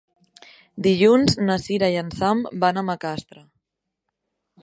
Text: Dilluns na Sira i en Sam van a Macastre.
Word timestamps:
Dilluns 0.87 1.35
na 1.49 1.57
Sira 1.65 1.91
i 1.95 1.99
en 2.03 2.09
Sam 2.21 2.41
van 2.65 2.81
a 2.83 2.87
Macastre. 2.89 3.47